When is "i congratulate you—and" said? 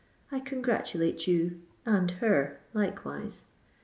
0.31-2.09